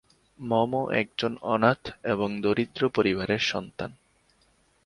মম 0.39 0.71
একজন 0.91 1.37
অনাথ 1.41 1.81
এবং 2.03 2.29
দরিদ্র 2.41 2.89
পরিবারের 2.89 3.41
সন্তান। 3.43 3.91